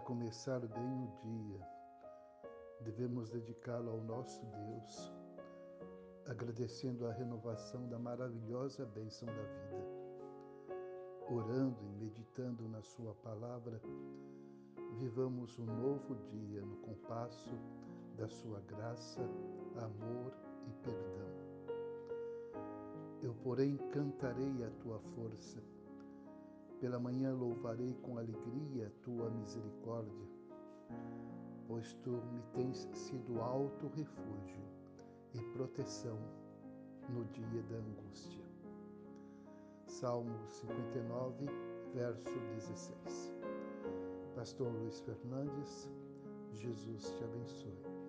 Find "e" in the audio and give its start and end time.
11.84-12.04, 20.66-20.72, 35.32-35.40